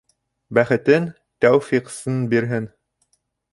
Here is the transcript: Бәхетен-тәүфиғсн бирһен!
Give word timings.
Бәхетен-тәүфиғсн 0.57 2.19
бирһен! 2.35 2.69